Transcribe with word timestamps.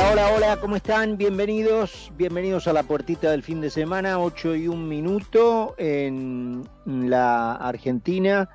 Hola, 0.00 0.32
hola, 0.32 0.56
¿cómo 0.60 0.76
están? 0.76 1.18
Bienvenidos, 1.18 2.12
bienvenidos 2.16 2.68
a 2.68 2.72
la 2.72 2.84
puertita 2.84 3.32
del 3.32 3.42
fin 3.42 3.60
de 3.60 3.68
semana, 3.68 4.20
8 4.20 4.54
y 4.54 4.68
un 4.68 4.88
minuto 4.88 5.74
en 5.76 6.68
la 6.86 7.56
Argentina. 7.56 8.48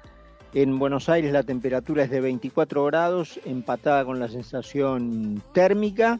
En 0.53 0.79
Buenos 0.79 1.09
Aires 1.09 1.33
la 1.33 1.43
temperatura 1.43 2.05
es 2.05 2.09
de 2.09 2.21
24 2.21 2.85
grados, 2.85 3.41
empatada 3.43 4.05
con 4.05 4.19
la 4.19 4.29
sensación 4.29 5.43
térmica. 5.51 6.17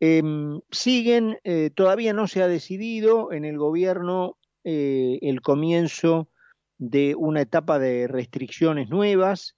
Em, 0.00 0.60
siguen, 0.70 1.38
eh, 1.44 1.68
todavía 1.74 2.14
no 2.14 2.26
se 2.26 2.42
ha 2.42 2.48
decidido 2.48 3.32
en 3.32 3.44
el 3.44 3.58
gobierno 3.58 4.38
eh, 4.64 5.18
el 5.20 5.42
comienzo 5.42 6.30
de 6.78 7.14
una 7.14 7.42
etapa 7.42 7.78
de 7.78 8.08
restricciones 8.08 8.88
nuevas 8.88 9.56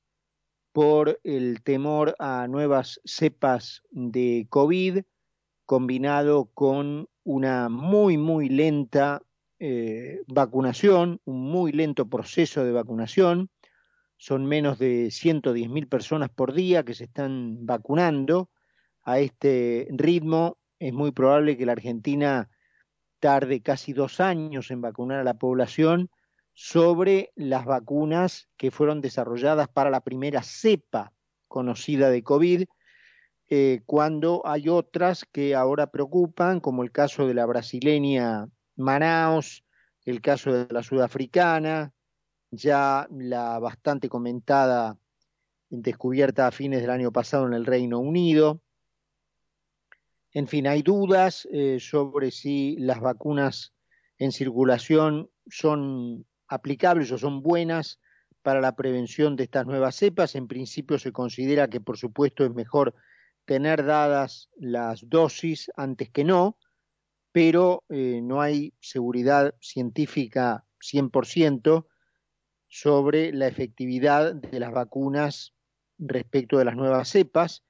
por 0.72 1.20
el 1.22 1.62
temor 1.62 2.16
a 2.18 2.48
nuevas 2.48 3.00
cepas 3.04 3.84
de 3.92 4.48
COVID, 4.50 5.02
combinado 5.64 6.46
con 6.54 7.08
una 7.22 7.68
muy, 7.68 8.18
muy 8.18 8.48
lenta 8.48 9.22
eh, 9.60 10.22
vacunación, 10.26 11.20
un 11.24 11.42
muy 11.42 11.70
lento 11.70 12.08
proceso 12.08 12.64
de 12.64 12.72
vacunación 12.72 13.48
son 14.24 14.46
menos 14.46 14.78
de 14.78 15.10
110 15.10 15.68
mil 15.68 15.86
personas 15.86 16.30
por 16.30 16.54
día 16.54 16.82
que 16.82 16.94
se 16.94 17.04
están 17.04 17.66
vacunando. 17.66 18.48
A 19.02 19.18
este 19.18 19.86
ritmo 19.90 20.56
es 20.78 20.94
muy 20.94 21.12
probable 21.12 21.58
que 21.58 21.66
la 21.66 21.72
Argentina 21.72 22.48
tarde 23.20 23.60
casi 23.60 23.92
dos 23.92 24.20
años 24.20 24.70
en 24.70 24.80
vacunar 24.80 25.18
a 25.18 25.24
la 25.24 25.34
población 25.34 26.08
sobre 26.54 27.32
las 27.34 27.66
vacunas 27.66 28.48
que 28.56 28.70
fueron 28.70 29.02
desarrolladas 29.02 29.68
para 29.68 29.90
la 29.90 30.00
primera 30.00 30.42
cepa 30.42 31.12
conocida 31.46 32.08
de 32.08 32.22
COVID, 32.22 32.64
eh, 33.50 33.82
cuando 33.84 34.40
hay 34.46 34.70
otras 34.70 35.26
que 35.30 35.54
ahora 35.54 35.90
preocupan, 35.90 36.60
como 36.60 36.82
el 36.82 36.92
caso 36.92 37.26
de 37.26 37.34
la 37.34 37.44
brasileña 37.44 38.48
Manaus, 38.74 39.66
el 40.06 40.22
caso 40.22 40.50
de 40.50 40.72
la 40.72 40.82
sudafricana, 40.82 41.92
ya 42.56 43.06
la 43.10 43.58
bastante 43.58 44.08
comentada 44.08 44.98
descubierta 45.70 46.46
a 46.46 46.52
fines 46.52 46.80
del 46.80 46.90
año 46.90 47.12
pasado 47.12 47.46
en 47.46 47.54
el 47.54 47.66
Reino 47.66 47.98
Unido. 47.98 48.60
En 50.32 50.46
fin, 50.48 50.66
hay 50.66 50.82
dudas 50.82 51.48
eh, 51.52 51.78
sobre 51.80 52.30
si 52.30 52.76
las 52.78 53.00
vacunas 53.00 53.72
en 54.18 54.32
circulación 54.32 55.30
son 55.48 56.26
aplicables 56.48 57.10
o 57.12 57.18
son 57.18 57.42
buenas 57.42 58.00
para 58.42 58.60
la 58.60 58.76
prevención 58.76 59.36
de 59.36 59.44
estas 59.44 59.66
nuevas 59.66 59.96
cepas. 59.96 60.34
En 60.34 60.48
principio 60.48 60.98
se 60.98 61.12
considera 61.12 61.68
que, 61.68 61.80
por 61.80 61.96
supuesto, 61.96 62.44
es 62.44 62.52
mejor 62.52 62.94
tener 63.44 63.84
dadas 63.84 64.50
las 64.56 65.08
dosis 65.08 65.70
antes 65.76 66.10
que 66.10 66.24
no, 66.24 66.58
pero 67.32 67.84
eh, 67.88 68.20
no 68.22 68.40
hay 68.40 68.74
seguridad 68.80 69.54
científica 69.60 70.64
100% 70.80 71.86
sobre 72.74 73.32
la 73.32 73.46
efectividad 73.46 74.34
de 74.34 74.58
las 74.58 74.72
vacunas 74.72 75.54
respecto 75.96 76.58
de 76.58 76.64
las 76.64 76.74
nuevas 76.74 77.08
cepas. 77.08 77.62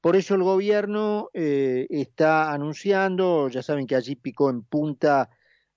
Por 0.00 0.14
eso 0.14 0.36
el 0.36 0.44
gobierno 0.44 1.28
eh, 1.32 1.88
está 1.90 2.52
anunciando, 2.52 3.48
ya 3.48 3.64
saben 3.64 3.88
que 3.88 3.96
allí 3.96 4.14
picó 4.14 4.50
en 4.50 4.62
punta 4.62 5.28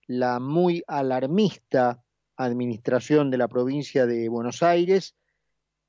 la 0.05 0.39
muy 0.39 0.83
alarmista 0.85 2.03
administración 2.35 3.31
de 3.31 3.39
la 3.39 3.47
provincia 3.47 4.05
de 4.05 4.29
Buenos 4.29 4.61
Aires, 4.61 5.15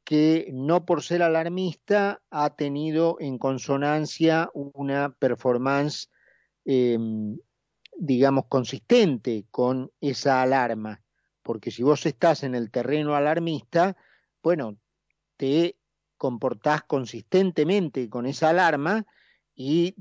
que 0.03 0.49
no 0.55 0.87
por 0.87 1.03
ser 1.03 1.23
alarmista 1.23 2.23
ha 2.31 2.57
tenido 2.57 3.19
en 3.21 3.37
consonancia 3.37 4.49
una 4.55 5.11
performance, 5.11 6.09
em, 6.65 7.37
digamos, 7.99 8.47
consistente 8.49 9.45
con 9.51 9.93
esa 10.01 10.41
alarma 10.41 11.03
porque 11.49 11.71
si 11.71 11.83
vos 11.83 12.05
estás 12.05 12.43
en 12.43 12.55
el 12.55 12.71
terreno 12.71 13.17
alarmista, 13.17 13.97
bueno, 14.43 14.77
te 15.39 15.79
comportás 16.19 16.83
consistentemente 16.83 18.11
con 18.11 18.27
esa 18.27 18.51
alarma 18.51 19.07
y 19.55 19.95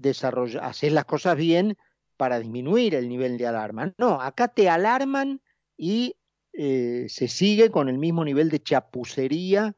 haces 0.61 0.91
las 0.91 1.05
cosas 1.05 1.37
bien 1.37 1.77
para 2.17 2.39
disminuir 2.39 2.95
el 2.95 3.07
nivel 3.07 3.37
de 3.37 3.47
alarma. 3.47 3.93
No, 3.97 4.21
acá 4.21 4.49
te 4.49 4.67
alarman 4.67 5.39
y 5.77 6.17
eh, 6.51 7.05
se 7.07 7.29
sigue 7.29 7.71
con 7.71 7.87
el 7.87 7.97
mismo 7.97 8.25
nivel 8.25 8.49
de 8.49 8.61
chapucería 8.61 9.73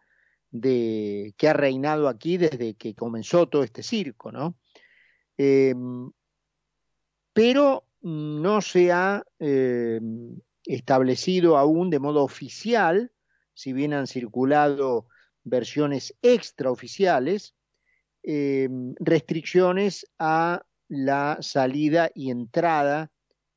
de, 0.50 1.35
que 1.38 1.50
ha 1.50 1.53
reinado 1.53 2.08
aquí 2.08 2.38
desde 2.38 2.74
que 2.74 2.96
comenzó 2.96 3.47
todo 3.47 3.62
este 3.63 3.84
circo, 3.84 4.31
¿no? 4.31 4.58
Em, 5.38 6.09
pero 7.31 7.85
no 8.02 8.59
se 8.59 8.91
ha 8.91 9.24
em, 9.38 10.40
establecido 10.69 11.57
aún 11.57 11.90
de 11.90 12.00
modo 12.00 12.24
oficial, 12.24 13.12
si 13.56 13.74
bien 13.74 13.91
han 13.94 14.06
circulado 14.06 15.07
versiones 15.44 16.16
extraoficiales, 16.22 17.56
eh, 18.22 18.69
restricciones 19.00 20.06
a 20.19 20.62
la 20.88 21.40
salida 21.41 22.12
y 22.13 22.29
entrada 22.29 23.12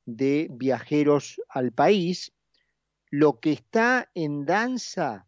de 0.07 0.49
viajeros 0.51 1.41
al 1.51 1.73
país. 1.73 2.33
Lo 3.11 3.41
que 3.41 3.53
está 3.53 4.11
en 4.15 4.47
danza 4.47 5.27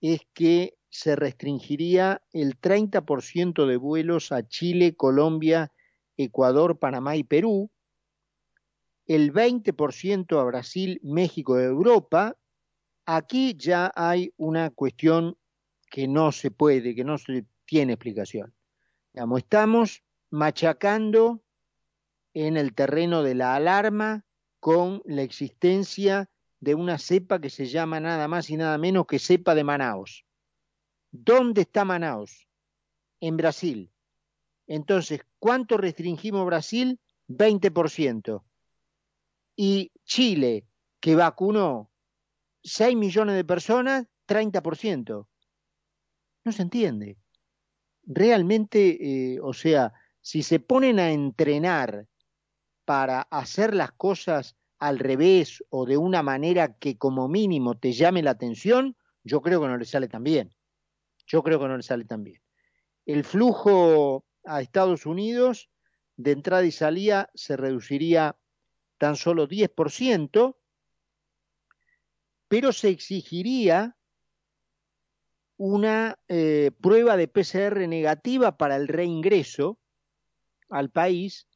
es 0.00 0.22
que 0.34 0.78
se 0.90 1.14
restringiría 1.14 2.22
el 2.32 2.58
30% 2.58 3.66
de 3.66 3.76
vuelos 3.76 4.32
a 4.32 4.48
Chile, 4.48 4.96
Colombia, 4.96 5.72
Ecuador, 6.16 6.80
Panamá 6.80 7.14
y 7.14 7.22
Perú, 7.22 7.70
el 9.08 9.32
20% 9.32 10.38
a 10.38 10.44
Brasil, 10.44 11.00
México 11.02 11.56
Europa, 11.64 12.36
aquí 13.06 13.56
ya 13.56 13.90
hay 13.96 14.34
una 14.36 14.70
cuestión 14.70 15.38
que 15.90 16.06
no 16.06 16.30
se 16.30 16.50
puede, 16.50 16.94
que 16.94 17.04
no 17.04 17.16
se 17.16 17.46
tiene 17.64 17.94
explicación. 17.94 18.54
estamos 19.38 20.04
machacando 20.30 21.42
en 22.34 22.58
el 22.58 22.74
terreno 22.74 23.22
de 23.22 23.34
la 23.34 23.56
alarma 23.56 24.26
con 24.60 25.00
la 25.06 25.22
existencia 25.22 26.30
de 26.60 26.74
una 26.74 26.98
cepa 26.98 27.40
que 27.40 27.48
se 27.48 27.66
llama 27.66 28.00
nada 28.00 28.28
más 28.28 28.50
y 28.50 28.58
nada 28.58 28.76
menos 28.76 29.06
que 29.06 29.18
cepa 29.18 29.54
de 29.54 29.64
Manaos. 29.64 30.26
¿Dónde 31.10 31.62
está 31.62 31.86
Manaos? 31.86 32.46
En 33.20 33.38
Brasil. 33.38 33.90
Entonces, 34.66 35.22
¿cuánto 35.38 35.78
restringimos 35.78 36.44
Brasil? 36.44 37.00
20% 37.28 38.42
y 39.60 39.90
Chile, 40.04 40.68
que 41.00 41.16
vacunó 41.16 41.90
6 42.62 42.96
millones 42.96 43.34
de 43.34 43.44
personas, 43.44 44.06
30%. 44.28 45.26
No 46.44 46.52
se 46.52 46.62
entiende. 46.62 47.18
Realmente, 48.04 49.34
eh, 49.34 49.40
o 49.42 49.52
sea, 49.52 49.92
si 50.20 50.44
se 50.44 50.60
ponen 50.60 51.00
a 51.00 51.10
entrenar 51.10 52.06
para 52.84 53.22
hacer 53.22 53.74
las 53.74 53.90
cosas 53.90 54.56
al 54.78 55.00
revés 55.00 55.64
o 55.70 55.86
de 55.86 55.96
una 55.96 56.22
manera 56.22 56.74
que 56.78 56.96
como 56.96 57.26
mínimo 57.26 57.76
te 57.76 57.90
llame 57.90 58.22
la 58.22 58.30
atención, 58.30 58.96
yo 59.24 59.42
creo 59.42 59.60
que 59.60 59.66
no 59.66 59.76
le 59.76 59.86
sale 59.86 60.06
tan 60.06 60.22
bien. 60.22 60.54
Yo 61.26 61.42
creo 61.42 61.58
que 61.58 61.66
no 61.66 61.76
le 61.76 61.82
sale 61.82 62.04
tan 62.04 62.22
bien. 62.22 62.40
El 63.06 63.24
flujo 63.24 64.24
a 64.44 64.60
Estados 64.60 65.04
Unidos 65.04 65.68
de 66.16 66.30
entrada 66.30 66.64
y 66.64 66.70
salida 66.70 67.28
se 67.34 67.56
reduciría 67.56 68.36
tan 68.98 69.16
solo 69.16 69.48
10%, 69.48 70.56
pero 72.48 72.72
se 72.72 72.88
exigiría 72.88 73.96
una 75.56 76.18
eh, 76.28 76.70
prueba 76.80 77.16
de 77.16 77.28
PCR 77.28 77.88
negativa 77.88 78.56
para 78.56 78.76
el 78.76 78.88
reingreso 78.88 79.78
al 80.68 80.90
país 80.90 81.48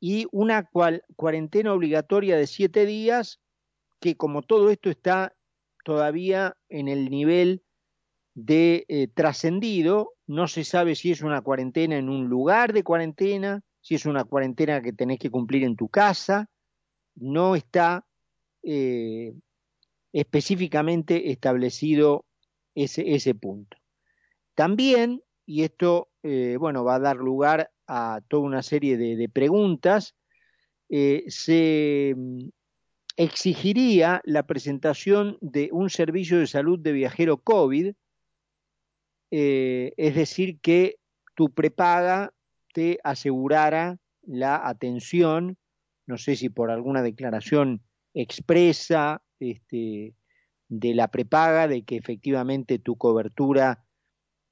y 0.00 0.26
una 0.30 0.68
cuarentena 1.16 1.72
obligatoria 1.72 2.36
de 2.36 2.46
siete 2.46 2.86
días 2.86 3.40
que 4.00 4.16
como 4.16 4.42
todo 4.42 4.70
esto 4.70 4.90
está 4.90 5.34
todavía 5.84 6.56
en 6.68 6.88
el 6.88 7.10
nivel 7.10 7.62
de 8.34 8.84
eh, 8.88 9.08
trascendido, 9.08 10.14
no 10.26 10.46
se 10.46 10.62
sabe 10.62 10.94
si 10.94 11.10
es 11.10 11.22
una 11.22 11.42
cuarentena 11.42 11.96
en 11.96 12.08
un 12.08 12.28
lugar 12.28 12.72
de 12.72 12.84
cuarentena, 12.84 13.62
si 13.80 13.96
es 13.96 14.06
una 14.06 14.24
cuarentena 14.24 14.80
que 14.80 14.92
tenés 14.92 15.18
que 15.18 15.30
cumplir 15.30 15.64
en 15.64 15.74
tu 15.74 15.88
casa, 15.88 16.48
no 17.20 17.56
está 17.56 18.06
eh, 18.62 19.34
específicamente 20.12 21.30
establecido 21.30 22.24
ese, 22.74 23.34
punto. 23.34 23.76
También, 24.54 25.22
y 25.44 25.64
esto 25.64 26.10
eh, 26.22 26.56
bueno, 26.58 26.84
va 26.84 26.96
a 26.96 27.00
dar 27.00 27.16
lugar 27.16 27.70
a 27.86 28.20
toda 28.28 28.42
una 28.44 28.62
serie 28.62 28.96
de, 28.96 29.28
preguntas, 29.28 30.14
eh, 30.88 31.24
se 31.28 32.14
mm, 32.16 32.48
exigiría 33.16 34.22
la 34.24 34.44
presentación 34.44 35.38
de 35.40 35.70
un 35.72 35.90
servicio 35.90 36.38
de 36.38 36.46
salud 36.46 36.78
de 36.78 36.92
viajero 36.92 37.38
COVID, 37.38 37.94
es 39.30 40.14
decir, 40.14 40.58
que 40.60 40.96
tu 41.34 41.52
prepaga 41.52 42.32
te 42.72 42.98
asegurara 43.04 43.98
la 44.22 44.66
atención, 44.66 45.58
no 46.08 46.16
sé 46.16 46.36
si 46.36 46.48
por 46.48 46.70
alguna 46.70 47.02
declaración 47.02 47.82
expresa 48.14 49.22
este, 49.38 50.14
de 50.68 50.94
la 50.94 51.08
prepaga, 51.08 51.68
de 51.68 51.82
que 51.82 51.96
efectivamente 51.96 52.78
tu 52.78 52.96
cobertura 52.96 53.84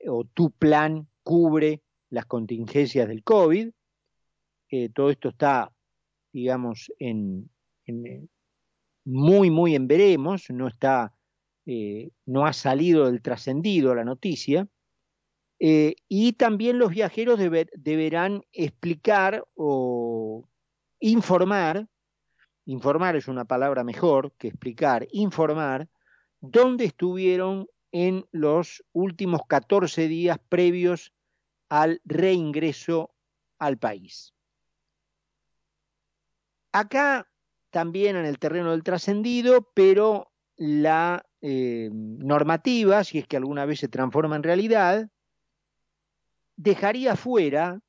o 0.07 0.25
tu 0.25 0.51
plan 0.51 1.09
cubre 1.23 1.83
las 2.11 2.27
contingencias 2.27 3.09
del 3.09 3.25
COVID. 3.25 3.71
Eh, 4.71 4.91
todo 4.91 5.11
esto 5.11 5.31
está, 5.31 5.73
digamos, 6.31 6.93
en, 6.99 7.51
muy, 9.05 9.51
muy 9.51 9.75
en 9.75 9.89
veremos, 9.89 10.51
no 10.51 10.69
está, 10.69 11.15
eh, 11.65 12.11
no 12.27 12.45
ha 12.45 12.53
salido 12.53 13.07
del 13.07 13.23
trascendido 13.23 13.95
la 13.95 14.05
noticia. 14.05 14.69
Eh, 15.59 15.95
y 16.07 16.35
también 16.35 16.79
los 16.79 16.91
viajeros 16.91 17.41
deberán 17.41 18.43
explicar 18.53 19.43
o 19.55 20.47
informar, 21.11 21.87
informar 22.65 23.17
es 23.17 23.29
una 23.29 23.45
palabra 23.45 23.85
mejor 23.85 24.33
que 24.39 24.49
explicar, 24.49 25.07
informar, 25.13 25.89
dónde 26.41 26.85
estuvieron 26.85 27.69
en 27.93 28.27
los 28.33 28.85
últimos 28.93 29.43
14 29.47 30.09
días 30.09 30.39
previos 30.49 31.13
al 31.69 32.01
reingreso 32.05 33.15
al 33.59 33.79
país. 33.79 34.35
Acá 36.73 37.29
también 37.71 38.17
en 38.17 38.25
el 38.27 38.39
terreno 38.39 38.73
del 38.73 38.83
trascendido, 38.83 39.71
pero 39.75 40.33
la 40.57 41.25
eh, 41.41 41.89
normativa, 41.93 43.05
si 43.05 43.19
es 43.19 43.27
que 43.27 43.37
alguna 43.37 43.65
vez 43.65 43.81
se 43.81 43.89
transforma 43.89 44.37
en 44.37 44.43
realidad, 44.43 45.09
dejaría 46.57 47.17
fuera, 47.17 47.81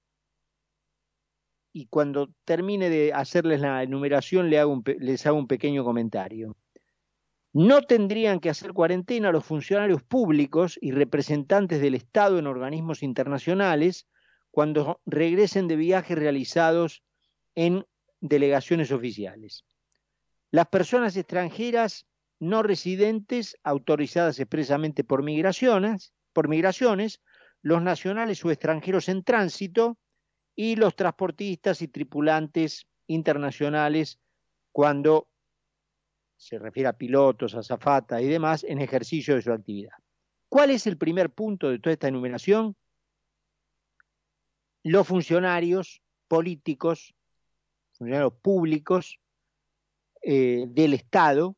y 1.77 1.85
cuando 1.85 2.33
termine 2.44 2.89
de 2.89 3.13
hacerles 3.13 3.62
la 3.62 3.83
enumeración 3.83 4.50
les 4.50 5.25
hago 5.27 5.38
un 5.38 5.47
pequeño 5.47 5.83
comentario. 5.83 6.57
No 7.53 7.83
tendrían 7.83 8.39
que 8.39 8.50
hacer 8.50 8.74
cuarentena 8.74 9.31
los 9.31 9.45
funcionarios 9.45 10.01
públicos 10.01 10.79
y 10.81 10.89
representantes 10.89 11.79
del 11.79 11.94
Estado 11.94 12.39
en 12.39 12.47
organismos 12.47 13.03
internacionales 13.03 14.07
cuando 14.50 15.01
regresen 15.06 15.68
de 15.68 15.75
viajes 15.75 16.18
realizados 16.18 17.03
en 17.53 17.85
delegaciones 18.21 18.91
oficiales. 18.91 19.63
Las 20.50 20.69
personas 20.69 21.15
extranjeras 21.15 22.07
no 22.39 22.63
residentes 22.63 23.56
autorizadas 23.63 24.39
expresamente 24.39 25.03
por 25.03 25.21
migraciones, 25.21 26.12
por 26.33 26.47
migraciones 26.47 27.21
los 27.62 27.83
nacionales 27.83 28.44
o 28.44 28.50
extranjeros 28.50 29.09
en 29.09 29.24
tránsito 29.24 30.00
y 30.57 30.75
los 30.75 30.95
transportistas 30.95 31.83
y 31.83 31.88
tripulantes 31.88 32.88
internacionales 33.06 34.19
cuando 34.71 35.30
se 36.36 36.57
refiere 36.57 36.89
a 36.89 36.98
pilotos, 36.98 37.54
azafatas 37.54 38.21
y 38.21 38.25
demás 38.25 38.63
en 38.63 38.81
ejercicio 38.81 39.36
de 39.36 39.44
su 39.44 39.54
actividad. 39.54 39.94
¿Cuál 40.50 40.71
es 40.71 40.88
el 40.88 40.98
primer 40.98 41.30
punto 41.30 41.69
de 41.69 41.77
toda 41.77 41.94
esta 41.94 42.07
enumeración? 42.07 42.75
Los 44.83 45.07
funcionarios 45.07 46.01
políticos, 46.27 47.13
funcionarios 47.94 48.33
públicos 48.42 49.19
eh, 50.24 50.65
del 50.69 50.95
Estado 50.95 51.56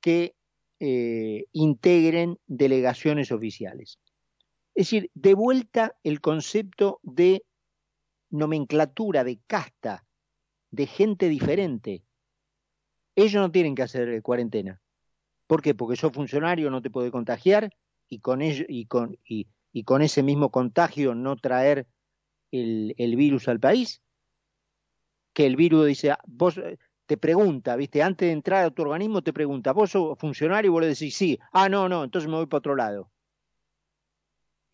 que 0.00 0.34
eh, 0.78 1.46
integren 1.52 2.38
delegaciones 2.46 3.32
oficiales. 3.32 3.98
Es 4.74 4.86
decir, 4.86 5.10
de 5.14 5.32
vuelta 5.32 5.96
el 6.02 6.20
concepto 6.20 7.00
de 7.02 7.44
nomenclatura, 8.32 9.22
de 9.22 9.38
casta, 9.46 10.04
de 10.70 10.86
gente 10.86 11.28
diferente. 11.28 12.02
Ellos 13.14 13.40
no 13.40 13.52
tienen 13.52 13.74
que 13.74 13.82
hacer 13.82 14.20
cuarentena. 14.22 14.80
¿Por 15.46 15.62
qué? 15.62 15.74
Porque 15.74 15.96
sos 15.96 16.12
funcionario, 16.12 16.70
no 16.70 16.82
te 16.82 16.90
puede 16.90 17.10
contagiar 17.10 17.70
y 18.08 18.20
con, 18.20 18.42
ello, 18.42 18.64
y 18.68 18.86
con, 18.86 19.18
y, 19.24 19.46
con 19.84 20.02
ese 20.02 20.22
mismo 20.22 20.50
contagio 20.50 21.14
no 21.14 21.36
traer 21.36 21.86
el, 22.50 22.94
el, 22.96 23.16
virus 23.16 23.48
al 23.48 23.60
país. 23.60 24.02
Que 25.34 25.46
el 25.46 25.56
virus 25.56 25.86
dice, 25.86 26.14
vos 26.26 26.58
te 27.06 27.16
pregunta, 27.18 27.76
¿viste? 27.76 28.02
Antes 28.02 28.28
de 28.28 28.32
entrar 28.32 28.64
a 28.64 28.70
tu 28.70 28.82
organismo 28.82 29.22
te 29.22 29.32
pregunta, 29.32 29.72
¿vos 29.72 29.90
sos 29.90 30.18
funcionario? 30.18 30.70
Y 30.70 30.72
vos 30.72 30.82
le 30.82 30.88
decís, 30.88 31.14
sí. 31.14 31.38
Ah, 31.52 31.68
no, 31.68 31.88
no, 31.88 32.04
entonces 32.04 32.30
me 32.30 32.36
voy 32.36 32.46
para 32.46 32.58
otro 32.58 32.76
lado 32.76 33.11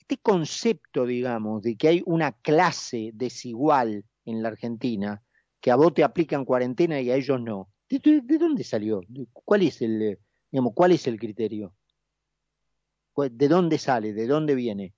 este 0.08 0.22
concepto, 0.22 1.04
digamos, 1.04 1.60
de 1.62 1.76
que 1.76 1.88
hay 1.88 2.02
una 2.06 2.32
clase 2.32 3.10
desigual 3.12 4.06
en 4.24 4.42
la 4.42 4.48
Argentina, 4.48 5.22
que 5.60 5.70
a 5.70 5.76
vos 5.76 5.92
te 5.92 6.02
aplican 6.02 6.46
cuarentena 6.46 6.98
y 6.98 7.10
a 7.10 7.16
ellos 7.16 7.38
no, 7.38 7.68
¿de, 7.90 8.38
dónde 8.38 8.64
salió? 8.64 9.02
¿Cuál 9.34 9.64
es 9.64 9.82
el, 9.82 10.18
digamos, 10.50 10.72
cuál 10.74 10.92
es 10.92 11.06
el 11.06 11.18
criterio? 11.18 11.74
¿De 13.16 13.48
dónde 13.48 13.76
sale? 13.76 14.14
¿De 14.14 14.26
dónde 14.26 14.54
viene? 14.54 14.94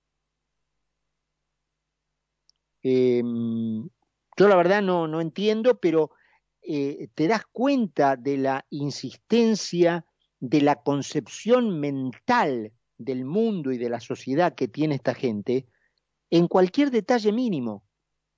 Em, 2.84 3.88
yo 4.36 4.48
la 4.48 4.54
verdad 4.54 4.80
no, 4.80 5.08
no 5.08 5.20
entiendo, 5.20 5.80
pero 5.80 6.12
eh, 6.62 7.08
te 7.14 7.26
das 7.26 7.42
cuenta 7.50 8.14
de 8.14 8.36
la 8.36 8.64
insistencia, 8.70 10.06
de 10.38 10.60
la 10.60 10.76
concepción 10.76 11.80
mental 11.80 12.72
del 13.00 13.24
mundo 13.24 13.72
y 13.72 13.78
de 13.78 13.88
la 13.88 13.98
sociedad 13.98 14.54
que 14.54 14.68
tiene 14.68 14.94
esta 14.94 15.14
gente 15.14 15.66
en 16.28 16.46
cualquier 16.46 16.90
detalle 16.90 17.32
mínimo. 17.32 17.82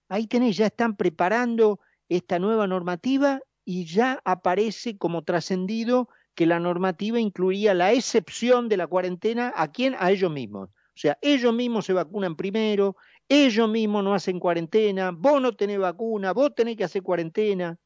Ahí 0.08 0.28
tenés, 0.28 0.56
ya 0.56 0.66
están 0.66 0.96
preparando 0.96 1.80
esta 2.08 2.38
nueva 2.38 2.66
normativa 2.66 3.40
y 3.64 3.86
ya 3.86 4.20
aparece 4.24 4.96
como 4.96 5.24
trascendido 5.24 6.08
que 6.34 6.46
la 6.46 6.60
normativa 6.60 7.18
incluía 7.18 7.74
la 7.74 7.92
excepción 7.92 8.68
de 8.68 8.76
la 8.76 8.86
cuarentena 8.86 9.52
a 9.54 9.72
quién? 9.72 9.96
A 9.98 10.10
ellos 10.12 10.30
mismos. 10.30 10.70
O 10.70 10.98
sea, 10.98 11.18
ellos 11.20 11.52
mismos 11.52 11.86
se 11.86 11.92
vacunan 11.92 12.36
primero, 12.36 12.96
ellos 13.28 13.68
mismos 13.68 14.04
no 14.04 14.14
hacen 14.14 14.38
cuarentena, 14.38 15.10
vos 15.10 15.42
no 15.42 15.54
tenés 15.54 15.78
vacuna, 15.78 16.32
vos 16.32 16.54
tenés 16.54 16.76
que 16.76 16.84
hacer 16.84 17.02
cuarentena. 17.02 17.76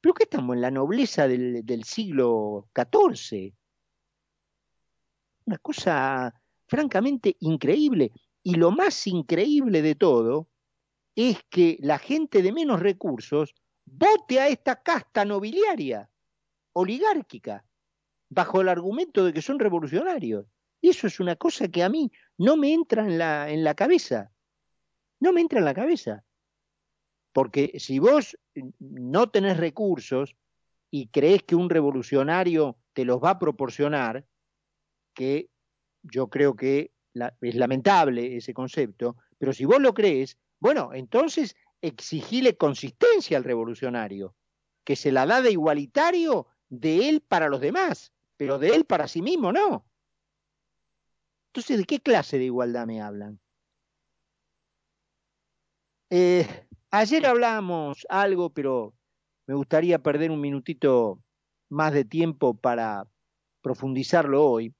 ¿Pero 0.00 0.14
qué 0.14 0.24
estamos 0.24 0.54
en 0.54 0.62
la 0.62 0.70
nobleza 0.70 1.26
del, 1.26 1.64
del 1.64 1.82
siglo 1.84 2.68
XIV? 2.74 3.54
Una 5.46 5.58
cosa 5.58 6.34
francamente 6.66 7.36
increíble. 7.40 8.12
Y 8.42 8.54
lo 8.56 8.70
más 8.70 9.06
increíble 9.06 9.82
de 9.82 9.94
todo 9.94 10.48
es 11.14 11.38
que 11.48 11.78
la 11.80 11.98
gente 11.98 12.42
de 12.42 12.52
menos 12.52 12.80
recursos 12.80 13.54
vote 13.84 14.40
a 14.40 14.48
esta 14.48 14.82
casta 14.82 15.24
nobiliaria, 15.24 16.10
oligárquica, 16.72 17.64
bajo 18.28 18.60
el 18.60 18.68
argumento 18.68 19.24
de 19.24 19.32
que 19.32 19.42
son 19.42 19.58
revolucionarios. 19.58 20.46
Eso 20.82 21.06
es 21.06 21.20
una 21.20 21.36
cosa 21.36 21.68
que 21.68 21.82
a 21.82 21.88
mí 21.88 22.10
no 22.36 22.56
me 22.56 22.72
entra 22.72 23.06
en 23.06 23.18
la, 23.18 23.50
en 23.50 23.64
la 23.64 23.74
cabeza. 23.74 24.32
No 25.20 25.32
me 25.32 25.40
entra 25.40 25.60
en 25.60 25.64
la 25.64 25.74
cabeza. 25.74 26.24
Porque 27.32 27.78
si 27.78 27.98
vos 27.98 28.36
no 28.78 29.30
tenés 29.30 29.56
recursos 29.56 30.36
y 30.90 31.08
crees 31.08 31.42
que 31.42 31.56
un 31.56 31.70
revolucionario 31.70 32.78
te 32.92 33.04
los 33.04 33.22
va 33.22 33.30
a 33.30 33.38
proporcionar, 33.38 34.26
que 35.14 35.48
yo 36.02 36.28
creo 36.28 36.54
que 36.54 36.92
es 37.40 37.54
lamentable 37.54 38.36
ese 38.36 38.52
concepto, 38.52 39.16
pero 39.38 39.52
si 39.52 39.64
vos 39.64 39.80
lo 39.80 39.94
crees, 39.94 40.38
bueno, 40.60 40.92
entonces 40.92 41.56
exigile 41.80 42.56
consistencia 42.56 43.36
al 43.36 43.44
revolucionario, 43.44 44.34
que 44.84 44.96
se 44.96 45.12
la 45.12 45.26
da 45.26 45.40
de 45.42 45.52
igualitario 45.52 46.48
de 46.68 47.08
él 47.08 47.20
para 47.20 47.48
los 47.48 47.60
demás, 47.60 48.12
pero 48.36 48.58
de 48.58 48.74
él 48.74 48.84
para 48.84 49.08
sí 49.08 49.22
mismo 49.22 49.52
no. 49.52 49.86
Entonces, 51.48 51.78
¿de 51.78 51.84
qué 51.84 52.00
clase 52.00 52.38
de 52.38 52.44
igualdad 52.44 52.86
me 52.86 53.00
hablan? 53.00 53.38
Eh, 56.10 56.46
ayer 56.90 57.26
hablábamos 57.26 58.06
algo, 58.08 58.50
pero 58.50 58.94
me 59.46 59.54
gustaría 59.54 59.98
perder 60.02 60.30
un 60.30 60.40
minutito 60.40 61.22
más 61.68 61.92
de 61.92 62.04
tiempo 62.04 62.54
para 62.54 63.06
profundizarlo 63.62 64.44
hoy, 64.44 64.74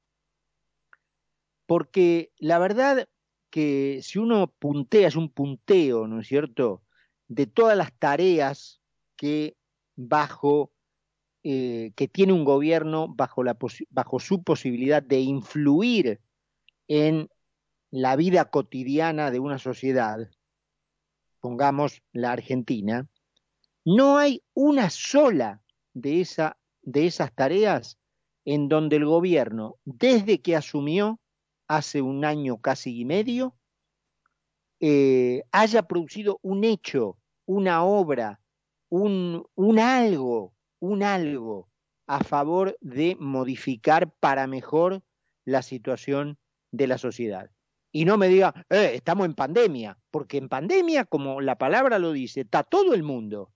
porque 1.66 2.32
la 2.38 2.58
verdad 2.58 3.08
que 3.50 4.00
si 4.02 4.18
uno 4.18 4.52
puntea, 4.58 5.08
es 5.08 5.16
un 5.16 5.30
punteo, 5.30 6.06
¿no 6.06 6.20
es 6.20 6.28
cierto?, 6.28 6.82
de 7.28 7.46
todas 7.46 7.76
las 7.76 7.92
tareas 7.98 8.80
que 9.16 9.56
bajo 9.96 10.72
eh, 11.46 11.92
que 11.94 12.08
tiene 12.08 12.32
un 12.32 12.42
gobierno 12.42 13.06
bajo, 13.06 13.42
bajo 13.90 14.18
su 14.18 14.42
posibilidad 14.42 15.02
de 15.02 15.20
influir 15.20 16.20
en 16.88 17.28
la 17.90 18.16
vida 18.16 18.46
cotidiana 18.46 19.30
de 19.30 19.40
una 19.40 19.58
sociedad, 19.58 20.18
pongamos 21.40 22.02
la 22.12 22.32
Argentina, 22.32 23.06
no 23.84 24.16
hay 24.16 24.42
una 24.54 24.88
sola 24.88 25.60
de, 25.92 26.22
esa, 26.22 26.56
de 26.80 27.06
esas 27.06 27.30
tareas 27.34 27.98
en 28.46 28.70
donde 28.70 28.96
el 28.96 29.04
gobierno, 29.04 29.76
desde 29.84 30.40
que 30.40 30.56
asumió 30.56 31.20
hace 31.76 32.02
un 32.02 32.24
año 32.24 32.60
casi 32.60 33.00
y 33.00 33.04
medio, 33.04 33.54
eh, 34.80 35.44
haya 35.52 35.82
producido 35.84 36.38
un 36.42 36.64
hecho, 36.64 37.18
una 37.46 37.84
obra, 37.84 38.40
un, 38.88 39.46
un 39.54 39.78
algo, 39.78 40.54
un 40.80 41.02
algo 41.02 41.68
a 42.06 42.22
favor 42.22 42.76
de 42.80 43.16
modificar 43.18 44.12
para 44.12 44.46
mejor 44.46 45.02
la 45.44 45.62
situación 45.62 46.38
de 46.70 46.86
la 46.86 46.98
sociedad. 46.98 47.50
Y 47.92 48.04
no 48.04 48.18
me 48.18 48.28
diga, 48.28 48.52
eh, 48.70 48.92
estamos 48.94 49.26
en 49.26 49.34
pandemia, 49.34 49.96
porque 50.10 50.36
en 50.38 50.48
pandemia, 50.48 51.04
como 51.04 51.40
la 51.40 51.56
palabra 51.56 51.98
lo 51.98 52.12
dice, 52.12 52.40
está 52.40 52.64
todo 52.64 52.92
el 52.92 53.04
mundo. 53.04 53.52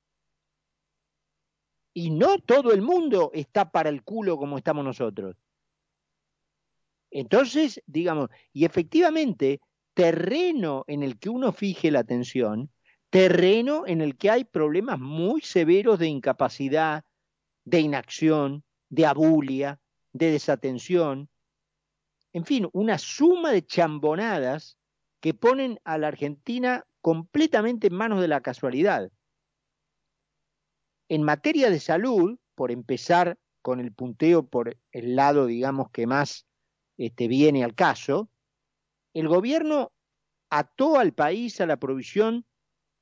Y 1.93 2.11
no 2.11 2.39
todo 2.39 2.73
el 2.73 2.81
mundo 2.81 3.31
está 3.35 3.71
para 3.73 3.89
el 3.89 4.05
culo 4.05 4.39
como 4.39 4.57
estamos 4.57 4.85
nosotros. 4.85 5.37
Entonces, 7.11 7.83
digamos, 7.87 8.29
y 8.53 8.65
efectivamente, 8.65 9.61
terreno 9.95 10.85
en 10.87 11.03
el 11.03 11.19
que 11.19 11.29
uno 11.29 11.53
fije 11.53 11.91
la 11.91 12.01
atención, 12.01 12.71
terreno 13.11 13.85
en 13.87 14.01
el 14.01 14.17
que 14.17 14.31
hay 14.31 14.45
problemas 14.45 14.99
muy 14.99 15.41
severos 15.41 15.99
de 15.99 16.09
incapacidad, 16.09 17.05
de 17.65 17.81
inacción, 17.81 18.65
de 18.91 19.07
abulia, 19.07 19.81
de 20.13 20.31
desatención, 20.31 21.29
en 22.33 22.45
fin, 22.45 22.69
una 22.73 22.99
suma 22.99 23.53
de 23.53 23.65
chambonadas 23.65 24.79
que 25.21 25.35
ponen 25.35 25.81
a 25.85 25.99
la 25.99 26.09
Argentina 26.09 26.87
completamente 27.01 27.89
en 27.89 27.95
manos 27.95 28.21
de 28.21 28.29
la 28.29 28.41
casualidad. 28.41 29.11
En 31.09 31.23
materia 31.23 31.71
de 31.71 31.81
salud, 31.81 32.39
por 32.55 32.71
empezar 32.71 33.39
con 33.63 33.81
el 33.81 33.93
punteo 33.93 34.47
por 34.47 34.77
el 34.93 35.17
lado, 35.17 35.47
digamos, 35.47 35.91
que 35.91 36.07
más 36.07 36.47
este, 36.99 37.29
viene 37.29 37.65
al 37.65 37.75
caso, 37.75 38.29
el 39.15 39.29
gobierno 39.29 39.93
ató 40.51 40.99
al 40.99 41.13
país 41.15 41.61
a 41.61 41.67
la 41.67 41.79
provisión 41.79 42.45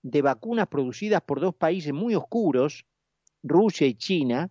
de 0.03 0.23
vacunas 0.23 0.69
producidas 0.69 1.23
por 1.23 1.41
dos 1.41 1.55
países 1.55 1.93
muy 1.93 2.15
oscuros, 2.15 2.87
Rusia 3.43 3.87
y 3.87 3.95
China, 3.95 4.51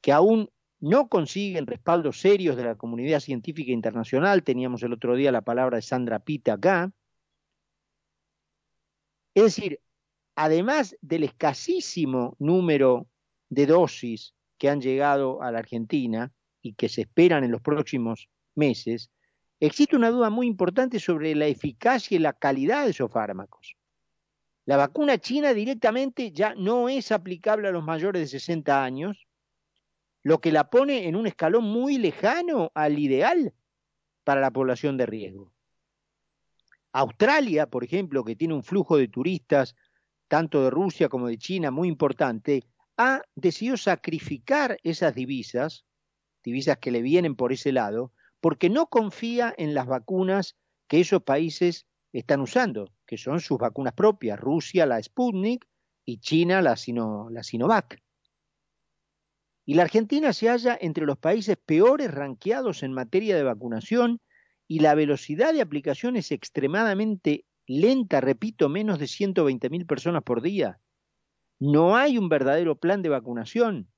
que 0.00 0.12
aún 0.12 0.50
no 0.78 1.08
consiguen 1.08 1.66
respaldos 1.66 2.20
serios 2.20 2.56
de 2.56 2.64
la 2.64 2.76
comunidad 2.76 3.20
científica 3.20 3.72
internacional. 3.72 4.42
Teníamos 4.42 4.82
el 4.82 4.92
otro 4.92 5.16
día 5.16 5.32
la 5.32 5.42
palabra 5.42 5.76
de 5.76 5.82
Sandra 5.82 6.20
Pita 6.20 6.54
acá. 6.54 6.92
Es 9.34 9.44
decir, 9.44 9.80
además 10.34 10.96
del 11.00 11.24
escasísimo 11.24 12.36
número 12.38 13.06
de 13.48 13.66
dosis 13.66 14.34
que 14.58 14.68
han 14.68 14.80
llegado 14.80 15.42
a 15.42 15.50
la 15.50 15.58
Argentina 15.58 16.32
y 16.62 16.74
que 16.74 16.88
se 16.88 17.02
esperan 17.02 17.44
en 17.44 17.50
los 17.50 17.60
próximos 17.60 18.28
meses, 18.60 19.10
existe 19.58 19.96
una 19.96 20.10
duda 20.10 20.30
muy 20.30 20.46
importante 20.46 21.00
sobre 21.00 21.34
la 21.34 21.46
eficacia 21.46 22.16
y 22.16 22.18
la 22.20 22.34
calidad 22.34 22.84
de 22.84 22.90
esos 22.90 23.10
fármacos. 23.10 23.76
La 24.66 24.76
vacuna 24.76 25.18
china 25.18 25.54
directamente 25.54 26.30
ya 26.30 26.54
no 26.54 26.88
es 26.88 27.10
aplicable 27.10 27.68
a 27.68 27.72
los 27.72 27.82
mayores 27.82 28.20
de 28.22 28.38
60 28.38 28.84
años, 28.84 29.26
lo 30.22 30.40
que 30.40 30.52
la 30.52 30.68
pone 30.68 31.08
en 31.08 31.16
un 31.16 31.26
escalón 31.26 31.64
muy 31.64 31.96
lejano 31.96 32.70
al 32.74 32.98
ideal 32.98 33.54
para 34.22 34.40
la 34.40 34.50
población 34.50 34.96
de 34.96 35.06
riesgo. 35.06 35.52
Australia, 36.92 37.66
por 37.66 37.84
ejemplo, 37.84 38.24
que 38.24 38.36
tiene 38.36 38.54
un 38.54 38.62
flujo 38.62 38.96
de 38.96 39.08
turistas 39.08 39.74
tanto 40.28 40.62
de 40.62 40.70
Rusia 40.70 41.08
como 41.08 41.26
de 41.26 41.38
China 41.38 41.70
muy 41.70 41.88
importante, 41.88 42.62
ha 42.96 43.22
decidido 43.34 43.76
sacrificar 43.76 44.78
esas 44.84 45.14
divisas, 45.14 45.84
divisas 46.44 46.78
que 46.78 46.90
le 46.90 47.02
vienen 47.02 47.34
por 47.34 47.52
ese 47.52 47.72
lado, 47.72 48.12
porque 48.40 48.70
no 48.70 48.86
confía 48.86 49.54
en 49.56 49.74
las 49.74 49.86
vacunas 49.86 50.56
que 50.88 51.00
esos 51.00 51.22
países 51.22 51.86
están 52.12 52.40
usando, 52.40 52.92
que 53.06 53.16
son 53.16 53.40
sus 53.40 53.58
vacunas 53.58 53.92
propias, 53.92 54.38
Rusia 54.38 54.86
la 54.86 55.02
Sputnik 55.02 55.66
y 56.04 56.18
China 56.18 56.62
la, 56.62 56.76
la 57.30 57.42
Sinovac. 57.42 58.02
Y 59.64 59.74
la 59.74 59.82
Argentina 59.82 60.32
se 60.32 60.48
halla 60.48 60.76
entre 60.80 61.06
los 61.06 61.18
países 61.18 61.56
peores 61.64 62.10
ranqueados 62.10 62.82
en 62.82 62.92
materia 62.92 63.36
de 63.36 63.44
vacunación 63.44 64.20
y 64.66 64.80
la 64.80 64.94
velocidad 64.94 65.52
de 65.52 65.60
aplicación 65.60 66.16
es 66.16 66.32
extremadamente 66.32 67.44
lenta, 67.66 68.20
repito, 68.20 68.68
menos 68.68 68.98
de 68.98 69.06
120 69.06 69.70
mil 69.70 69.86
personas 69.86 70.22
por 70.24 70.42
día. 70.42 70.80
No 71.60 71.96
hay 71.96 72.18
un 72.18 72.28
verdadero 72.28 72.76
plan 72.76 73.02
de 73.02 73.10
vacunación. 73.10 73.88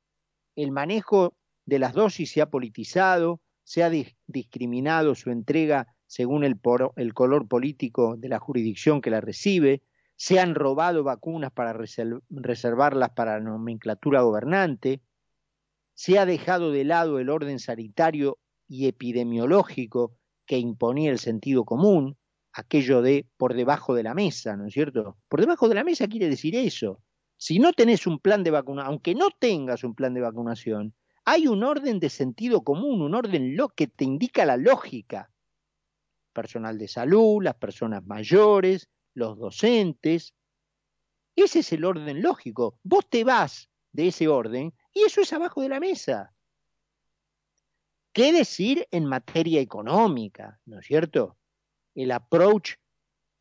El 0.56 0.72
manejo 0.72 1.34
de 1.64 1.78
las 1.78 1.94
dosis 1.94 2.32
se 2.32 2.42
ha 2.42 2.50
politizado, 2.50 3.40
se 3.64 3.82
ha 3.82 3.90
discriminado 4.26 5.14
su 5.14 5.30
entrega 5.30 5.86
según 6.06 6.44
el, 6.44 6.60
el 6.96 7.14
color 7.14 7.48
político 7.48 8.16
de 8.16 8.28
la 8.28 8.38
jurisdicción 8.38 9.00
que 9.00 9.10
la 9.10 9.20
recibe, 9.20 9.82
se 10.16 10.38
han 10.38 10.54
robado 10.54 11.04
vacunas 11.04 11.52
para 11.52 11.72
reservarlas 11.72 13.10
para 13.10 13.38
la 13.38 13.44
nomenclatura 13.44 14.20
gobernante, 14.20 15.00
se 15.94 16.18
ha 16.18 16.26
dejado 16.26 16.70
de 16.70 16.84
lado 16.84 17.18
el 17.18 17.30
orden 17.30 17.58
sanitario 17.58 18.38
y 18.68 18.88
epidemiológico 18.88 20.16
que 20.46 20.58
imponía 20.58 21.10
el 21.10 21.18
sentido 21.18 21.64
común, 21.64 22.16
aquello 22.52 23.02
de 23.02 23.26
por 23.36 23.54
debajo 23.54 23.94
de 23.94 24.02
la 24.02 24.14
mesa, 24.14 24.56
¿no 24.56 24.66
es 24.66 24.74
cierto? 24.74 25.16
Por 25.28 25.40
debajo 25.40 25.68
de 25.68 25.74
la 25.74 25.84
mesa 25.84 26.08
quiere 26.08 26.28
decir 26.28 26.54
eso. 26.56 27.00
Si 27.36 27.58
no 27.58 27.72
tenés 27.72 28.06
un 28.06 28.18
plan 28.18 28.44
de 28.44 28.50
vacunación, 28.50 28.92
aunque 28.92 29.14
no 29.14 29.30
tengas 29.30 29.82
un 29.82 29.94
plan 29.94 30.14
de 30.14 30.20
vacunación, 30.20 30.94
hay 31.24 31.46
un 31.46 31.62
orden 31.62 32.00
de 32.00 32.10
sentido 32.10 32.62
común, 32.64 33.02
un 33.02 33.14
orden 33.14 33.56
lo 33.56 33.68
que 33.68 33.86
te 33.86 34.04
indica 34.04 34.44
la 34.44 34.56
lógica. 34.56 35.30
Personal 36.32 36.78
de 36.78 36.88
salud, 36.88 37.42
las 37.42 37.54
personas 37.56 38.04
mayores, 38.04 38.88
los 39.14 39.38
docentes. 39.38 40.34
Ese 41.36 41.60
es 41.60 41.72
el 41.72 41.84
orden 41.84 42.22
lógico. 42.22 42.78
Vos 42.82 43.08
te 43.08 43.24
vas 43.24 43.68
de 43.92 44.08
ese 44.08 44.28
orden 44.28 44.74
y 44.92 45.02
eso 45.02 45.20
es 45.20 45.32
abajo 45.32 45.62
de 45.62 45.68
la 45.68 45.80
mesa. 45.80 46.34
¿Qué 48.12 48.32
decir 48.32 48.86
en 48.90 49.06
materia 49.06 49.60
económica? 49.60 50.60
¿No 50.66 50.80
es 50.80 50.86
cierto? 50.86 51.38
El 51.94 52.10
approach 52.10 52.74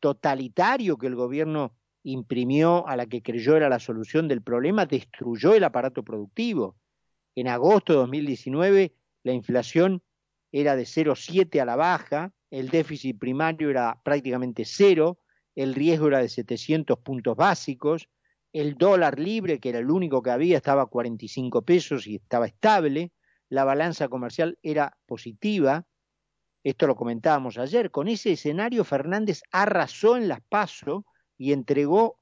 totalitario 0.00 0.96
que 0.96 1.06
el 1.06 1.14
gobierno 1.14 1.76
imprimió 2.02 2.86
a 2.86 2.96
la 2.96 3.06
que 3.06 3.22
creyó 3.22 3.56
era 3.56 3.68
la 3.68 3.78
solución 3.78 4.28
del 4.28 4.42
problema 4.42 4.86
destruyó 4.86 5.54
el 5.54 5.64
aparato 5.64 6.02
productivo. 6.02 6.76
En 7.34 7.48
agosto 7.48 7.92
de 7.92 7.98
2019 8.00 8.94
la 9.22 9.32
inflación 9.32 10.02
era 10.50 10.76
de 10.76 10.82
0,7 10.82 11.60
a 11.60 11.64
la 11.64 11.76
baja, 11.76 12.32
el 12.50 12.68
déficit 12.68 13.18
primario 13.18 13.70
era 13.70 14.00
prácticamente 14.04 14.64
cero, 14.66 15.18
el 15.54 15.74
riesgo 15.74 16.08
era 16.08 16.18
de 16.18 16.28
700 16.28 16.98
puntos 16.98 17.36
básicos, 17.36 18.08
el 18.52 18.76
dólar 18.76 19.18
libre, 19.18 19.60
que 19.60 19.70
era 19.70 19.78
el 19.78 19.90
único 19.90 20.22
que 20.22 20.30
había, 20.30 20.58
estaba 20.58 20.82
a 20.82 20.86
45 20.86 21.62
pesos 21.62 22.06
y 22.06 22.16
estaba 22.16 22.46
estable, 22.46 23.12
la 23.48 23.64
balanza 23.64 24.08
comercial 24.08 24.58
era 24.62 24.98
positiva, 25.06 25.86
esto 26.62 26.86
lo 26.86 26.96
comentábamos 26.96 27.58
ayer, 27.58 27.90
con 27.90 28.08
ese 28.08 28.32
escenario 28.32 28.84
Fernández 28.84 29.42
arrasó 29.50 30.16
en 30.16 30.28
las 30.28 30.42
PASO 30.42 31.06
y 31.38 31.52
entregó 31.52 32.20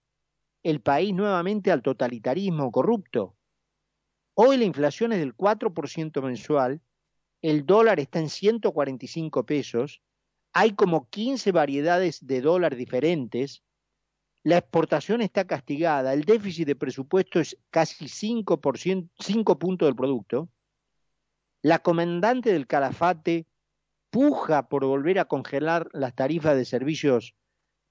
el 0.63 0.81
país 0.81 1.15
nuevamente 1.15 1.73
al 1.73 1.83
totalitarismo 1.83 2.71
corrupto. 2.71 3.37
Hoy 4.43 4.57
la 4.57 4.65
inflación 4.65 5.13
es 5.13 5.19
del 5.19 5.37
4% 5.37 6.23
mensual, 6.23 6.81
el 7.43 7.67
dólar 7.67 8.01
está 8.01 8.21
en 8.21 8.31
145 8.31 9.45
pesos, 9.45 10.01
hay 10.55 10.73
como 10.73 11.11
15 11.11 11.53
variedades 11.53 12.27
de 12.27 12.41
dólar 12.41 12.75
diferentes, 12.75 13.63
la 14.43 14.57
exportación 14.57 15.21
está 15.21 15.47
castigada, 15.47 16.15
el 16.15 16.25
déficit 16.25 16.67
de 16.67 16.75
presupuesto 16.75 17.39
es 17.39 17.59
casi 17.69 18.07
5%, 18.07 19.11
5 19.19 19.59
puntos 19.59 19.87
del 19.87 19.95
producto, 19.95 20.49
la 21.61 21.81
comandante 21.81 22.51
del 22.51 22.67
calafate 22.67 23.47
puja 24.09 24.71
por 24.71 24.87
volver 24.87 25.19
a 25.19 25.27
congelar 25.27 25.91
las 25.93 26.15
tarifas 26.15 26.57
de 26.57 26.65
servicios 26.65 27.35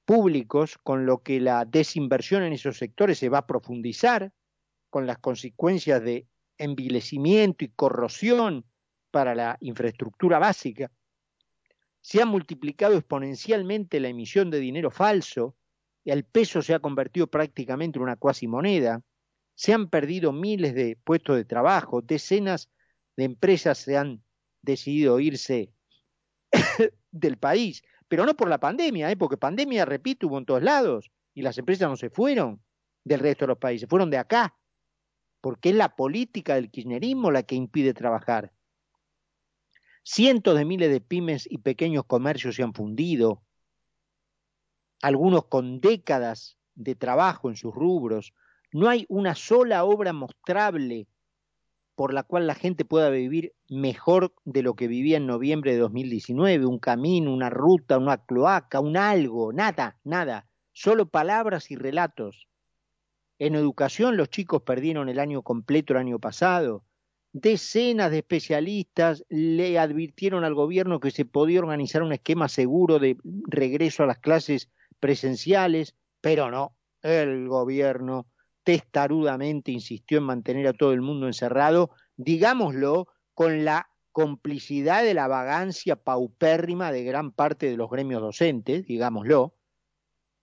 públicos, 0.04 0.80
con 0.82 1.06
lo 1.06 1.22
que 1.22 1.40
la 1.40 1.66
desinversión 1.66 2.42
en 2.42 2.54
esos 2.54 2.80
sectores 2.80 3.20
se 3.20 3.30
va 3.30 3.38
a 3.38 3.46
profundizar, 3.46 4.34
con 4.90 5.06
las 5.06 5.20
consecuencias 5.20 6.02
de 6.02 6.26
envilecimiento 6.60 7.66
y 7.66 7.70
corrosión 7.70 8.66
para 9.12 9.34
la 9.34 9.58
infraestructura 9.62 10.38
básica. 10.38 10.92
Se 12.02 12.22
ha 12.22 12.26
multiplicado 12.26 12.96
exponencialmente 12.96 14.00
la 14.00 14.10
emisión 14.10 14.52
de 14.52 14.60
dinero 14.60 14.92
falso, 14.92 15.56
y 16.04 16.12
el 16.12 16.24
peso 16.24 16.62
se 16.62 16.74
ha 16.74 16.80
convertido 16.80 17.28
prácticamente 17.28 17.98
en 17.98 18.04
una 18.04 18.16
cuasi 18.16 18.48
moneda. 18.48 19.02
Se 19.56 19.74
han 19.74 19.90
perdido 19.90 20.32
miles 20.32 20.74
de 20.74 20.98
puestos 21.04 21.36
de 21.36 21.46
trabajo, 21.46 22.02
decenas 22.02 22.70
de 23.18 23.26
empresas 23.26 23.80
se 23.80 23.98
han 23.98 24.24
decidido 24.62 25.20
irse 25.20 25.74
del 27.12 27.38
país, 27.38 27.84
pero 28.08 28.26
no 28.26 28.36
por 28.36 28.50
la 28.50 28.60
pandemia, 28.60 29.12
¿eh? 29.12 29.18
porque 29.18 29.38
pandemia, 29.38 29.86
repito, 29.86 30.28
hubo 30.28 30.38
en 30.38 30.46
todos 30.46 30.64
lados 30.64 31.12
y 31.34 31.42
las 31.42 31.58
empresas 31.58 31.90
no 31.90 31.98
se 31.98 32.10
fueron 32.10 32.62
del 33.04 33.20
resto 33.20 33.46
de 33.46 33.50
los 33.50 33.58
países, 33.58 33.90
fueron 33.90 34.10
de 34.10 34.18
acá, 34.18 34.56
porque 35.42 35.70
es 35.70 35.76
la 35.76 35.96
política 35.96 36.56
del 36.56 36.70
kirchnerismo 36.70 37.32
la 37.32 37.44
que 37.44 37.56
impide 37.56 37.94
trabajar. 37.94 38.52
Cientos 40.04 40.58
de 40.58 40.66
miles 40.66 40.92
de 40.92 41.02
pymes 41.02 41.48
y 41.50 41.60
pequeños 41.60 42.06
comercios 42.06 42.56
se 42.56 42.64
han 42.64 42.74
fundido, 42.74 43.44
algunos 45.02 45.46
con 45.46 45.80
décadas 45.80 46.58
de 46.76 46.96
trabajo 46.96 47.50
en 47.50 47.56
sus 47.56 47.74
rubros. 47.74 48.34
No 48.72 48.90
hay 48.90 49.06
una 49.10 49.36
sola 49.36 49.84
obra 49.84 50.14
mostrable 50.14 51.08
por 51.96 52.14
la 52.14 52.24
cual 52.24 52.48
la 52.48 52.56
gente 52.56 52.86
pueda 52.86 53.10
vivir 53.10 53.54
mejor 53.68 54.34
de 54.46 54.64
lo 54.64 54.76
que 54.76 54.88
vivía 54.88 55.18
en 55.18 55.28
noviembre 55.28 55.74
de 55.74 55.80
2019, 55.80 56.66
un 56.66 56.80
camino, 56.80 57.34
una 57.34 57.50
ruta, 57.50 57.98
una 57.98 58.24
cloaca, 58.24 58.80
un 58.80 58.96
algo, 58.96 59.52
nada, 59.52 60.00
nada, 60.06 60.48
solo 60.72 61.10
palabras 61.10 61.72
y 61.72 61.76
relatos. 61.76 62.49
En 63.40 63.56
educación 63.56 64.18
los 64.18 64.30
chicos 64.30 64.62
perdieron 64.64 65.08
el 65.08 65.18
año 65.18 65.42
completo 65.42 65.94
el 65.94 66.00
año 66.00 66.20
pasado. 66.20 66.84
Decenas 67.32 68.12
de 68.12 68.18
especialistas 68.20 69.24
le 69.30 69.80
advirtieron 69.80 70.44
al 70.44 70.56
gobierno 70.56 71.00
que 71.00 71.12
se 71.12 71.24
podía 71.26 71.60
organizar 71.60 72.04
un 72.04 72.12
esquema 72.12 72.50
seguro 72.50 73.00
de 73.00 73.18
regreso 73.48 74.04
a 74.04 74.08
las 74.08 74.20
clases 74.20 74.70
presenciales, 75.00 75.96
pero 76.20 76.52
no, 76.52 76.76
el 77.02 77.48
gobierno 77.48 78.28
testarudamente 78.64 79.72
insistió 79.72 80.18
en 80.18 80.26
mantener 80.26 80.68
a 80.68 80.74
todo 80.74 80.92
el 80.92 81.02
mundo 81.02 81.28
encerrado, 81.28 81.92
digámoslo, 82.18 83.08
con 83.34 83.64
la 83.64 83.90
complicidad 84.12 85.04
de 85.04 85.14
la 85.14 85.30
vagancia 85.30 85.96
paupérrima 85.96 86.92
de 86.92 87.06
gran 87.06 87.32
parte 87.32 87.70
de 87.70 87.78
los 87.78 87.90
gremios 87.90 88.22
docentes, 88.22 88.86
digámoslo, 88.86 89.54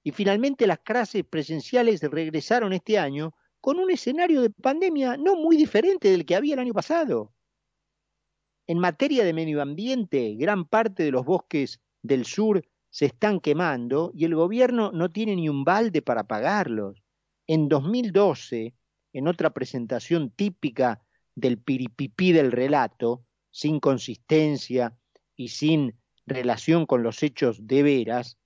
y 0.07 0.13
finalmente 0.13 0.69
las 0.69 0.79
clases 0.79 1.25
presenciales 1.25 2.01
regresaron 2.01 2.73
este 2.73 2.97
año 2.97 3.35
con 3.61 3.81
un 3.81 3.91
escenario 3.91 4.41
de 4.41 4.51
pandemia 4.51 5.17
no 5.17 5.35
muy 5.35 5.57
diferente 5.57 6.13
del 6.13 6.25
que 6.25 6.37
había 6.37 6.55
el 6.55 6.61
año 6.61 6.73
pasado. 6.73 7.35
En 8.69 8.79
materia 8.79 9.25
de 9.25 9.33
medio 9.33 9.61
ambiente, 9.61 10.37
gran 10.37 10.65
parte 10.65 11.03
de 11.03 11.11
los 11.11 11.25
bosques 11.25 11.81
del 12.03 12.25
sur 12.25 12.65
se 12.89 13.07
están 13.07 13.41
quemando 13.41 14.13
y 14.15 14.27
el 14.27 14.37
gobierno 14.37 14.93
no 14.93 15.11
tiene 15.11 15.35
ni 15.35 15.49
un 15.49 15.65
balde 15.65 16.03
para 16.03 16.29
pagarlos. 16.29 17.03
En 17.49 17.69
2012, 17.69 18.77
en 19.13 19.27
otra 19.27 19.51
presentación 19.51 20.31
típica 20.31 21.03
del 21.35 21.59
piripipí 21.59 22.31
del 22.31 22.53
relato, 22.53 23.25
sin 23.51 23.81
consistencia 23.81 24.97
y 25.35 25.49
sin 25.49 25.99
relación 26.27 26.87
con 26.87 27.03
los 27.03 27.25
hechos 27.25 27.67
de 27.67 27.83
veras, 27.83 28.39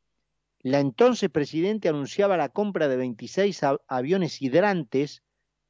la 0.63 0.81
entonces 0.81 1.31
presidente 1.31 1.89
anunciaba 1.89 2.37
la 2.37 2.51
compra 2.51 2.89
de 2.89 2.97
26 2.97 3.61
aviones 3.89 4.43
hidrantes 4.43 5.23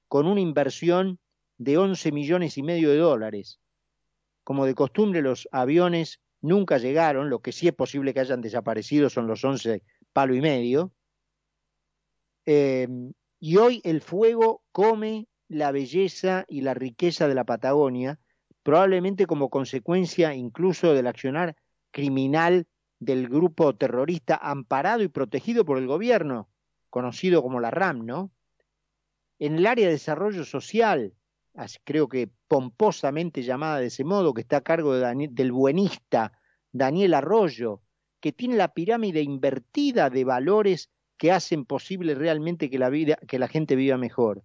con 0.09 0.27
una 0.27 0.41
inversión 0.41 1.21
de 1.59 1.79
11 1.79 2.11
millones 2.13 2.59
y 2.59 2.63
medio 2.63 2.91
de 2.91 2.97
dólares. 2.97 3.61
Como 4.43 4.67
de 4.67 4.75
costumbre, 4.75 5.23
los 5.23 5.49
aviones 5.53 6.21
nunca 6.41 6.79
llegaron, 6.79 7.31
lo 7.31 7.41
que 7.41 7.53
sí 7.53 7.69
es 7.69 7.75
posible 7.75 8.13
que 8.15 8.21
hayan 8.21 8.41
desaparecido 8.41 9.11
son 9.11 9.27
los 9.27 9.45
11 9.45 9.83
palo 10.13 10.35
y 10.35 10.41
medio. 10.41 10.93
Eh, 12.47 12.89
y 13.39 13.57
hoy 13.59 13.81
el 13.85 14.01
fuego 14.01 14.63
come 14.73 15.29
la 15.49 15.71
belleza 15.71 16.45
y 16.49 16.63
la 16.63 16.75
riqueza 16.75 17.29
de 17.29 17.35
la 17.35 17.45
Patagonia, 17.45 18.19
probablemente 18.63 19.27
como 19.27 19.51
consecuencia 19.51 20.35
incluso 20.35 20.95
del 20.95 21.07
accionar 21.07 21.57
criminal 21.93 22.67
del 23.01 23.29
grupo 23.29 23.75
terrorista 23.75 24.37
amparado 24.37 25.03
y 25.03 25.09
protegido 25.09 25.65
por 25.65 25.79
el 25.79 25.87
gobierno, 25.87 26.49
conocido 26.91 27.43
como 27.43 27.59
la 27.59 27.71
RAM, 27.71 28.07
¿no? 28.07 28.31
En 29.39 29.57
el 29.57 29.67
área 29.67 29.87
de 29.87 29.93
desarrollo 29.93 30.45
social, 30.45 31.15
creo 31.85 32.09
que 32.09 32.31
pomposamente 32.47 33.43
llamada 33.43 33.79
de 33.79 33.87
ese 33.87 34.05
modo, 34.05 34.35
que 34.35 34.43
está 34.43 34.59
a 34.59 34.63
cargo 34.63 34.95
de 34.95 35.29
del 35.31 35.51
buenista 35.51 36.33
Daniel 36.73 37.15
Arroyo, 37.15 37.83
que 38.21 38.33
tiene 38.33 38.57
la 38.57 38.75
pirámide 38.75 39.23
invertida 39.23 40.11
de 40.11 40.25
valores 40.25 40.91
que 41.17 41.33
hacen 41.33 41.65
posible 41.65 42.15
realmente 42.15 42.71
que 42.71 42.79
la, 42.79 42.91
vida, 42.91 43.17
que 43.27 43.39
la 43.39 43.49
gente 43.49 43.77
viva 43.77 43.97
mejor. 43.97 44.43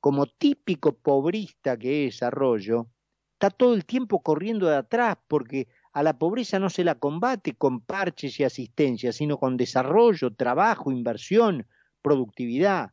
Como 0.00 0.26
típico 0.26 0.96
pobrista 0.96 1.76
que 1.76 2.06
es 2.06 2.22
Arroyo, 2.22 2.88
está 3.32 3.50
todo 3.50 3.74
el 3.74 3.84
tiempo 3.84 4.22
corriendo 4.22 4.68
de 4.68 4.76
atrás 4.76 5.16
porque 5.26 5.68
a 5.96 6.02
la 6.02 6.18
pobreza 6.18 6.58
no 6.58 6.68
se 6.68 6.84
la 6.84 6.96
combate 6.96 7.54
con 7.54 7.80
parches 7.80 8.38
y 8.38 8.44
asistencia, 8.44 9.12
sino 9.12 9.38
con 9.38 9.56
desarrollo, 9.56 10.30
trabajo, 10.34 10.92
inversión, 10.92 11.66
productividad. 12.02 12.90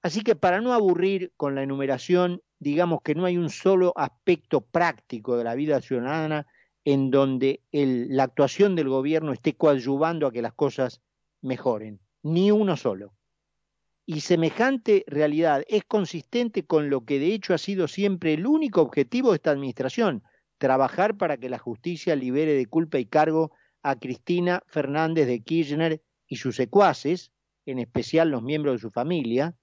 Así 0.00 0.22
que 0.22 0.34
para 0.34 0.62
no 0.62 0.72
aburrir 0.72 1.34
con 1.36 1.54
la 1.54 1.62
enumeración, 1.62 2.40
digamos 2.58 3.02
que 3.02 3.14
no 3.14 3.26
hay 3.26 3.36
un 3.36 3.50
solo 3.50 3.92
aspecto 3.96 4.62
práctico 4.62 5.36
de 5.36 5.44
la 5.44 5.54
vida 5.54 5.82
ciudadana 5.82 6.46
en 6.86 7.10
donde 7.10 7.60
la 7.70 8.22
actuación 8.22 8.74
del 8.74 8.88
gobierno 8.88 9.34
esté 9.34 9.58
coadyuvando 9.58 10.26
a 10.26 10.32
que 10.32 10.40
las 10.40 10.54
cosas 10.54 11.02
mejoren, 11.42 12.00
ni 12.22 12.50
uno 12.50 12.78
solo. 12.78 13.12
Y 14.06 14.20
semejante 14.22 15.04
realidad 15.06 15.64
es 15.68 15.84
consistente 15.84 16.64
con 16.64 16.88
lo 16.88 17.04
que 17.04 17.18
de 17.18 17.34
hecho 17.34 17.52
ha 17.52 17.58
sido 17.58 17.88
siempre 17.88 18.32
el 18.32 18.46
único 18.46 18.80
objetivo 18.80 19.32
de 19.32 19.36
esta 19.36 19.50
administración, 19.50 20.22
trabajar 20.58 21.16
para 21.16 21.36
que 21.36 21.48
la 21.48 21.58
justicia 21.58 22.16
libere 22.16 22.54
de 22.54 22.66
culpa 22.66 22.98
y 22.98 23.06
cargo 23.06 23.52
a 23.82 23.96
Cristina 23.96 24.62
Fernández 24.66 25.26
de 25.26 25.40
Kirchner 25.40 26.02
y 26.26 26.36
sus 26.36 26.56
secuaces, 26.56 27.32
en 27.66 27.78
especial 27.78 28.30
los 28.30 28.42
miembros 28.42 28.76
de 28.76 28.80
su 28.80 28.90
familia, 28.90 29.54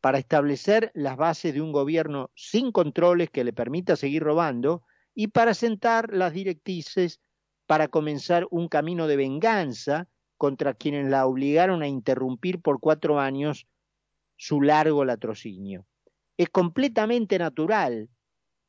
para 0.00 0.18
establecer 0.18 0.90
las 0.94 1.16
bases 1.16 1.54
de 1.54 1.60
un 1.60 1.72
gobierno 1.72 2.30
sin 2.34 2.70
controles 2.70 3.30
que 3.30 3.44
le 3.44 3.52
permita 3.52 3.96
seguir 3.96 4.22
robando 4.22 4.82
y 5.14 5.28
para 5.28 5.54
sentar 5.54 6.12
las 6.12 6.32
directrices 6.32 7.20
para 7.66 7.88
comenzar 7.88 8.46
un 8.50 8.68
camino 8.68 9.06
de 9.06 9.16
venganza 9.16 10.08
contra 10.36 10.74
quienes 10.74 11.08
la 11.08 11.26
obligaron 11.26 11.82
a 11.82 11.88
interrumpir 11.88 12.60
por 12.60 12.80
cuatro 12.80 13.18
años 13.18 13.66
su 14.36 14.60
largo 14.60 15.04
latrocinio. 15.04 15.86
Es 16.36 16.50
completamente 16.50 17.38
natural 17.38 18.08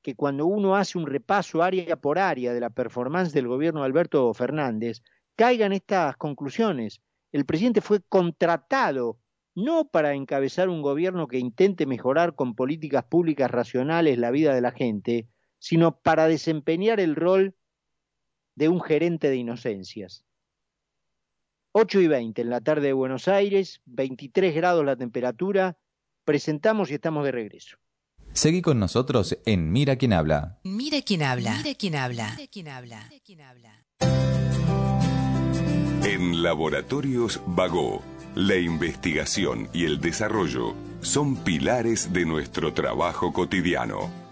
que 0.07 0.15
cuando 0.15 0.45
uno 0.45 0.77
hace 0.77 0.97
un 0.97 1.05
repaso 1.05 1.61
área 1.61 1.97
por 1.97 2.17
área 2.17 2.53
de 2.53 2.61
la 2.61 2.69
performance 2.69 3.33
del 3.33 3.45
gobierno 3.45 3.81
de 3.81 3.87
Alberto 3.87 4.33
Fernández, 4.33 5.03
caigan 5.35 5.73
estas 5.73 6.15
conclusiones. 6.15 7.01
El 7.33 7.45
presidente 7.45 7.81
fue 7.81 7.99
contratado 8.07 9.19
no 9.53 9.89
para 9.89 10.13
encabezar 10.13 10.69
un 10.69 10.81
gobierno 10.81 11.27
que 11.27 11.39
intente 11.39 11.85
mejorar 11.85 12.35
con 12.35 12.55
políticas 12.55 13.03
públicas 13.03 13.51
racionales 13.51 14.17
la 14.17 14.31
vida 14.31 14.55
de 14.55 14.61
la 14.61 14.71
gente, 14.71 15.27
sino 15.59 15.99
para 15.99 16.29
desempeñar 16.29 17.01
el 17.01 17.17
rol 17.17 17.55
de 18.55 18.69
un 18.69 18.79
gerente 18.79 19.29
de 19.29 19.35
inocencias. 19.35 20.23
8 21.73 21.99
y 21.99 22.07
20 22.07 22.43
en 22.43 22.49
la 22.49 22.61
tarde 22.61 22.87
de 22.87 22.93
Buenos 22.93 23.27
Aires, 23.27 23.81
23 23.83 24.55
grados 24.55 24.85
la 24.85 24.95
temperatura, 24.95 25.77
presentamos 26.23 26.91
y 26.91 26.93
estamos 26.93 27.25
de 27.25 27.33
regreso. 27.33 27.77
Seguí 28.33 28.61
con 28.61 28.79
nosotros 28.79 29.37
en 29.45 29.71
Mira 29.71 29.95
quién 29.95 30.13
habla. 30.13 30.59
Mira 30.63 31.01
quién 31.01 31.23
habla. 31.23 31.57
Mira 31.57 31.75
quién 31.75 31.95
habla. 31.95 32.35
Mira 32.37 32.51
quién 32.51 32.67
habla. 32.67 33.07
En 36.03 36.43
Laboratorios 36.43 37.41
Vago 37.47 38.01
La 38.35 38.55
investigación 38.55 39.69
y 39.73 39.85
el 39.85 39.99
desarrollo 39.99 40.75
son 41.01 41.35
pilares 41.37 42.13
de 42.13 42.25
nuestro 42.25 42.73
trabajo 42.73 43.33
cotidiano 43.33 44.26